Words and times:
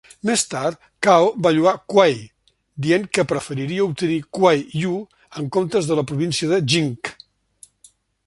Més 0.27 0.43
tard, 0.51 0.77
Cao 1.07 1.25
va 1.47 1.51
lloar 1.57 1.73
Kuai, 1.93 2.15
dient 2.87 3.05
que 3.17 3.25
preferiria 3.33 3.85
obtenir 3.91 4.17
Kuai 4.39 4.65
Yue 4.85 5.03
en 5.43 5.53
comptes 5.57 5.91
de 5.91 5.99
la 6.01 6.07
província 6.13 6.51
de 6.55 6.63
Jing. 6.75 6.91